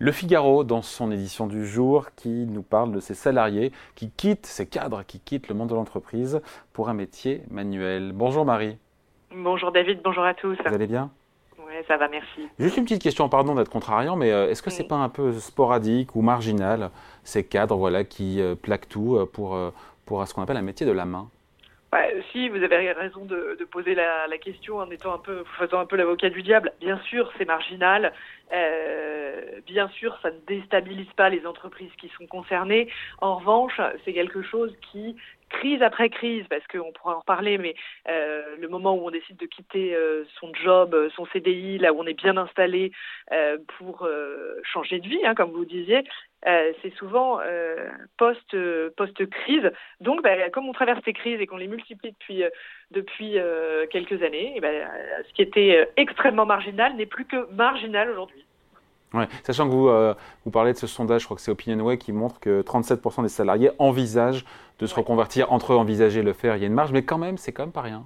[0.00, 4.46] Le Figaro, dans son édition du jour, qui nous parle de ces salariés qui quittent,
[4.46, 6.40] ces cadres qui quittent le monde de l'entreprise
[6.72, 8.12] pour un métier manuel.
[8.12, 8.78] Bonjour Marie.
[9.34, 10.56] Bonjour David, bonjour à tous.
[10.64, 11.10] Vous allez bien?
[11.58, 12.46] Oui, ça va, merci.
[12.60, 15.32] Juste une petite question, pardon d'être contrariant, mais euh, est-ce que c'est pas un peu
[15.32, 16.92] sporadique ou marginal,
[17.24, 19.58] ces cadres voilà, qui euh, plaquent tout euh, pour,
[20.06, 21.28] pour ce qu'on appelle un métier de la main?
[21.90, 25.44] Bah, si, vous avez raison de, de poser la, la, question en étant un peu,
[25.58, 26.72] faisant un peu l'avocat du diable.
[26.80, 28.12] Bien sûr, c'est marginal.
[28.52, 32.88] Euh, bien sûr, ça ne déstabilise pas les entreprises qui sont concernées.
[33.22, 35.16] En revanche, c'est quelque chose qui
[35.48, 37.74] crise après crise, parce qu'on pourra en reparler, mais
[38.08, 41.92] euh, le moment où on décide de quitter euh, son job, euh, son CDI, là
[41.92, 42.92] où on est bien installé
[43.78, 44.08] pour
[44.62, 46.02] changer de vie, hein, comme vous disiez,
[46.44, 47.40] c'est souvent
[48.16, 48.56] post
[48.96, 49.70] post crise.
[50.00, 52.44] Donc, bah, comme on traverse ces crises et qu'on les multiplie depuis
[52.90, 53.36] depuis
[53.90, 54.88] quelques années, ben,
[55.28, 58.44] ce qui était extrêmement marginal n'est plus que marginal aujourd'hui.
[59.14, 59.26] Ouais.
[59.42, 60.14] Sachant que vous, euh,
[60.44, 63.28] vous parlez de ce sondage, je crois que c'est OpinionWay qui montre que 37% des
[63.28, 64.44] salariés envisagent
[64.78, 65.50] de se reconvertir.
[65.52, 67.62] Entre eux, envisager le faire, il y a une marge, mais quand même, c'est quand
[67.62, 68.04] même pas rien.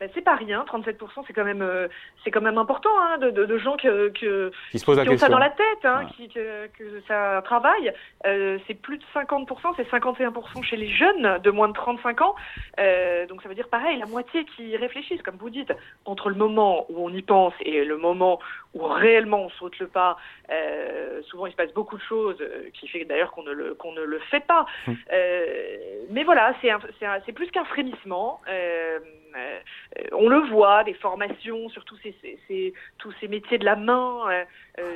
[0.00, 1.86] Ben, c'est pas rien, 37%, c'est quand même, euh,
[2.24, 5.04] c'est quand même important hein, de, de, de, gens que, que, qui, se posent la
[5.04, 6.10] qui ont ça dans la tête, hein, ouais.
[6.16, 7.92] qui, que, que, ça travaille.
[8.26, 12.34] Euh, c'est plus de 50%, c'est 51% chez les jeunes de moins de 35 ans.
[12.80, 15.72] Euh, donc ça veut dire pareil, la moitié qui réfléchissent, comme vous dites,
[16.06, 18.40] entre le moment où on y pense et le moment
[18.74, 20.16] où réellement on saute le pas.
[20.50, 23.74] Euh, souvent il se passe beaucoup de choses euh, qui fait d'ailleurs qu'on ne le
[23.74, 24.66] qu'on ne le fait pas.
[24.86, 24.96] Hum.
[26.10, 26.70] mais voilà, c'est
[27.24, 28.40] c'est plus qu'un frémissement.
[29.36, 29.58] Euh,
[30.12, 33.76] on le voit, des formations sur tous ces, ces, ces, tous ces métiers de la
[33.76, 34.30] main.
[34.30, 34.44] Euh,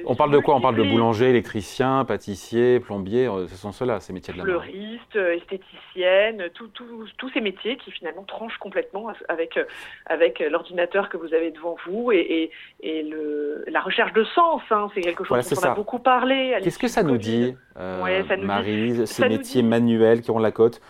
[0.07, 0.55] on parle de quoi?
[0.55, 4.61] On parle de boulanger, électricien, pâtissier, plombier, ce sont ceux-là, ces métiers de la main.
[4.61, 9.59] Fleuriste, esthéticienne, tous ces métiers qui finalement tranchent complètement avec,
[10.07, 14.63] avec l'ordinateur que vous avez devant vous et, et, et le, la recherche de sens.
[14.71, 16.59] Hein, c'est quelque chose voilà, dont on a beaucoup parlé.
[16.63, 19.69] Qu'est-ce que ça nous dit, euh, ouais, ça nous Marie, dit, ces métiers dit...
[19.69, 20.81] manuels qui ont la cote?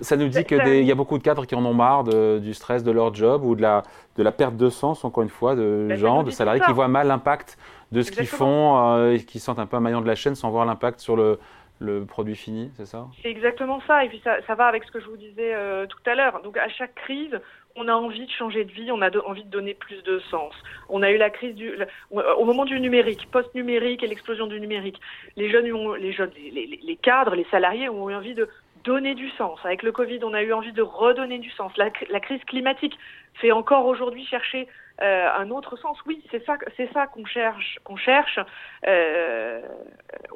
[0.00, 2.52] Ça nous dit qu'il y a beaucoup de cadres qui en ont marre de, du
[2.52, 3.82] stress de leur job ou de la,
[4.16, 6.88] de la perte de sens, encore une fois, de ben, gens, de salariés qui voient
[6.88, 7.56] mal l'impact
[7.90, 10.34] de ce qu'ils font euh, et qui sentent un peu un maillon de la chaîne
[10.34, 11.38] sans voir l'impact sur le,
[11.80, 13.08] le produit fini, c'est ça?
[13.22, 14.04] C'est exactement ça.
[14.04, 16.42] Et puis ça, ça, va avec ce que je vous disais euh, tout à l'heure.
[16.42, 17.40] Donc à chaque crise,
[17.74, 20.52] on a envie de changer de vie, on a envie de donner plus de sens.
[20.88, 21.72] On a eu la crise du,
[22.10, 25.00] au moment du numérique, post-numérique et l'explosion du numérique.
[25.36, 28.48] Les jeunes, ont, les jeunes, les, cadres, les salariés ont eu envie de
[28.84, 29.58] donner du sens.
[29.64, 31.72] Avec le Covid, on a eu envie de redonner du sens.
[31.76, 32.98] La, la crise climatique
[33.34, 34.68] fait encore aujourd'hui chercher
[35.02, 35.96] euh, un autre sens.
[36.06, 37.78] Oui, c'est ça, c'est ça qu'on cherche.
[37.84, 38.38] Qu'on cherche.
[38.86, 39.60] Euh,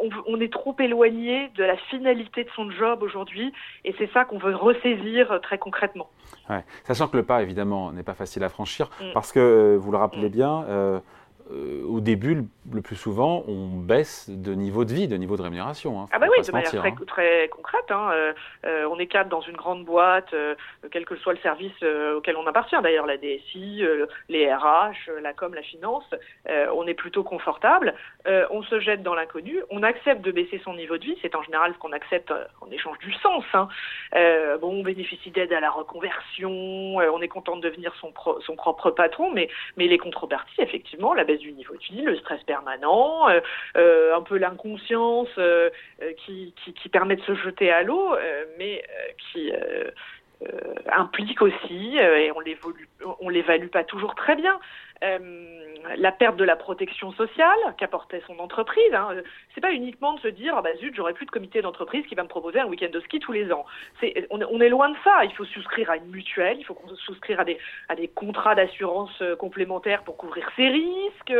[0.04, 3.52] on, on, est trop éloigné de la finalité de son job aujourd'hui,
[3.84, 6.08] et c'est ça qu'on veut ressaisir très concrètement.
[6.50, 6.64] Ouais.
[6.84, 9.12] Sachant que le pas, évidemment, n'est pas facile à franchir, mm.
[9.14, 10.32] parce que vous le rappelez mm.
[10.32, 11.02] bien.
[11.52, 15.42] Euh, au début, le, plus souvent, on baisse de niveau de vie, de niveau de
[15.42, 16.00] rémunération.
[16.00, 16.96] Hein, ah bah oui, de manière très, hein.
[17.06, 17.90] très, concrète.
[17.90, 18.32] Hein, euh,
[18.64, 20.54] euh, on est cadre dans une grande boîte, euh,
[20.90, 23.82] quel que soit le service euh, auquel on appartient, d'ailleurs la DSI,
[24.28, 26.04] les RH, la com, la finance,
[26.48, 27.94] on est plutôt confortable.
[28.26, 31.42] on se jette dans l'inconnu, on accepte de baisser son niveau de vie, c'est en
[31.42, 33.44] général ce qu'on accepte en échange du sens.
[33.52, 33.68] Hein.
[34.60, 36.50] bon, on bénéficie d'aide à la reconversion,
[36.96, 41.14] on est content de devenir son, pro, son propre patron, mais, mais les contreparties, effectivement,
[41.14, 43.40] la baisse du niveau de vie, le stress permanent, euh,
[43.76, 45.70] euh, un peu l'inconscience euh,
[46.24, 48.14] qui, qui, qui, permet de se jeter à l'eau,
[48.58, 48.84] mais
[49.32, 49.52] qui
[50.92, 52.30] implique aussi, et
[53.20, 54.58] on l'évalue pas toujours très bien,
[55.96, 58.94] la perte de la protection sociale qu'apportait son entreprise.
[58.94, 59.16] Hein.
[59.54, 62.14] C'est pas uniquement de se dire, ah bah zut, j'aurai plus de comité d'entreprise qui
[62.14, 63.64] va me proposer un week-end de ski tous les ans.
[64.30, 65.24] On, est loin de ça.
[65.24, 67.58] Il faut souscrire à une mutuelle, il faut souscrire à des,
[67.88, 71.34] à des contrats d'assurance euh, complémentaires pour couvrir ses risques.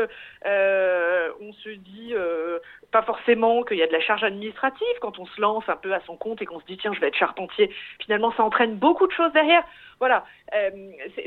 [0.46, 2.58] Euh, on se dit euh,
[2.92, 5.92] pas forcément qu'il y a de la charge administrative quand on se lance un peu
[5.94, 7.70] à son compte et qu'on se dit tiens, je vais être charpentier.
[8.00, 9.64] Finalement, ça entraîne beaucoup de choses derrière.
[9.98, 10.24] Voilà,
[10.54, 10.70] euh,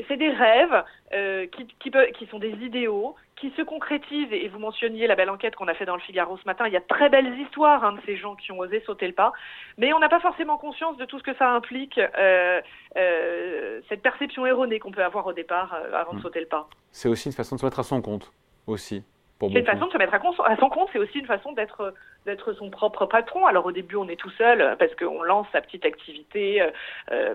[0.06, 4.32] c'est des rêves euh, qui, qui, peut, qui sont des idéaux qui se concrétisent.
[4.32, 6.66] Et vous mentionniez la belle enquête qu'on a fait dans le Figaro ce matin.
[6.68, 9.14] Il y a très belles histoires hein, de ces gens qui ont osé sauter le
[9.14, 9.32] pas,
[9.76, 12.60] mais on n'a pas forcément conscience de tout ce que ça implique, euh,
[13.88, 16.68] cette perception erronée qu'on peut avoir au départ avant de sauter le pas.
[16.92, 18.30] C'est aussi une façon de se mettre à son compte,
[18.66, 19.02] aussi.
[19.40, 21.94] C'est une façon de se mettre à, à son compte, c'est aussi une façon d'être
[22.28, 23.46] d'être son propre patron.
[23.46, 26.62] Alors au début, on est tout seul parce qu'on lance sa petite activité
[27.10, 27.34] euh,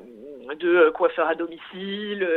[0.60, 2.28] de coiffeur à domicile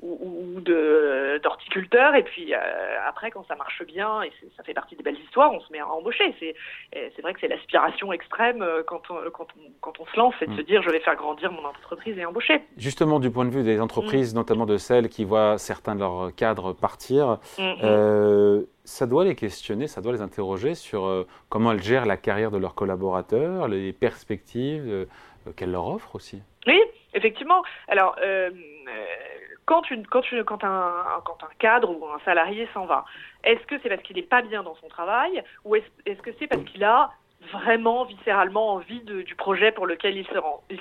[0.00, 2.14] ou, de d'horticulteur.
[2.14, 5.60] Et puis après, quand ça marche bien et ça fait partie des belles histoires, on
[5.60, 6.34] se met à embaucher.
[6.38, 6.54] C'est
[6.92, 10.46] c'est vrai que c'est l'aspiration extrême quand on, quand on, quand on se lance, c'est
[10.46, 10.56] de mm.
[10.56, 12.60] se dire je vais faire grandir mon entreprise et embaucher.
[12.76, 14.36] Justement, du point de vue des entreprises, mm.
[14.36, 19.86] notamment de celles qui voient certains de leurs cadres partir, mm, ça doit les questionner,
[19.86, 23.92] ça doit les interroger sur euh, comment elles gèrent la carrière de leurs collaborateurs, les
[23.92, 26.42] perspectives euh, qu'elles leur offrent aussi.
[26.66, 26.80] Oui,
[27.14, 27.62] effectivement.
[27.88, 28.50] Alors, euh,
[29.64, 30.92] quand, une, quand, quand, un,
[31.24, 33.04] quand un cadre ou un salarié s'en va,
[33.44, 36.46] est-ce que c'est parce qu'il n'est pas bien dans son travail ou est-ce que c'est
[36.46, 37.10] parce qu'il a
[37.50, 40.34] vraiment viscéralement envie du projet pour lequel il se,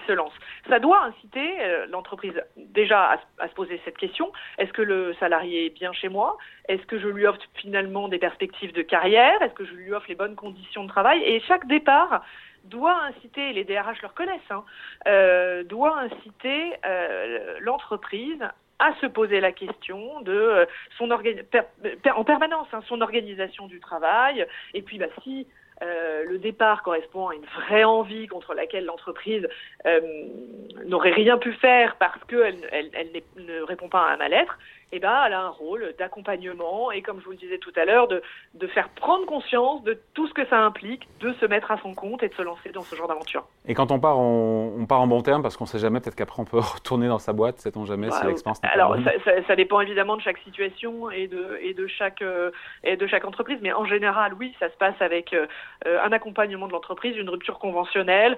[0.08, 0.34] se lance.
[0.70, 4.32] Ça doit inciter euh, l'entreprise déjà à, se poser cette question.
[4.58, 6.38] Est-ce que le salarié est bien chez moi?
[6.68, 9.42] Est-ce que je lui offre finalement des perspectives de carrière?
[9.42, 11.22] Est-ce que je lui offre les bonnes conditions de travail?
[11.24, 12.24] Et chaque départ
[12.66, 14.64] doit inciter, les DRH le reconnaissent, hein,
[15.08, 18.44] euh, doit inciter euh, l'entreprise
[18.78, 20.68] à se poser la question de
[20.98, 25.46] son en permanence hein, son organisation du travail et puis bah, si
[25.82, 29.48] euh, le départ correspond à une vraie envie contre laquelle l'entreprise
[29.86, 30.00] euh,
[30.86, 34.58] n'aurait rien pu faire parce qu'elle elle, ne répond pas à un mal-être,
[34.92, 37.86] eh ben, elle a un rôle d'accompagnement et, comme je vous le disais tout à
[37.86, 38.22] l'heure, de,
[38.56, 41.94] de, faire prendre conscience de tout ce que ça implique, de se mettre à son
[41.94, 43.46] compte et de se lancer dans ce genre d'aventure.
[43.68, 46.16] Et quand on part, on, part en bon terme parce qu'on ne sait jamais, peut-être
[46.16, 49.32] qu'après on peut retourner dans sa boîte, sait-on jamais si l'expérience n'est pas Alors, ça,
[49.48, 52.52] ça, dépend évidemment de chaque situation et de, et de, chaque, euh,
[52.84, 55.46] et de chaque entreprise, mais en général, oui, ça se passe avec euh,
[55.86, 58.38] un accompagnement de l'entreprise, une rupture conventionnelle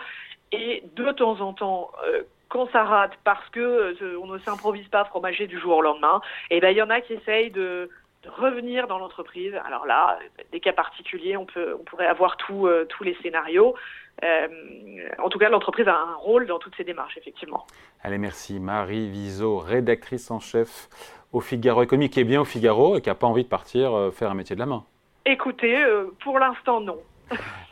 [0.53, 2.21] et de temps en temps, euh,
[2.53, 6.21] quand ça rate parce que euh, on ne s'improvise pas fromager du jour au lendemain,
[6.51, 7.89] et eh ben il y en a qui essayent de,
[8.25, 9.53] revenir dans l'entreprise.
[9.65, 10.17] Alors là,
[10.53, 13.75] des cas particuliers, on peut, on pourrait avoir tout, euh, tous les scénarios.
[14.21, 17.65] en tout cas, l'entreprise a un rôle dans toutes ces démarches, effectivement.
[18.01, 18.61] Allez, merci.
[18.61, 20.87] Marie Viseau, rédactrice en chef
[21.33, 24.11] au Figaro Économie, qui est bien au Figaro et qui n'a pas envie de partir
[24.13, 24.85] faire un métier de la main.
[25.25, 25.83] Écoutez,
[26.23, 26.99] pour l'instant, non.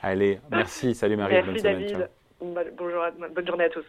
[0.01, 0.95] Allez, merci.
[0.95, 1.35] Salut Marie.
[1.35, 2.09] Merci David.
[2.41, 3.85] bonne journée à tous.